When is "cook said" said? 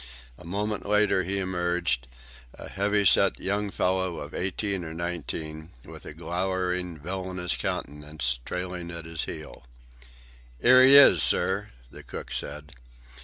12.01-12.73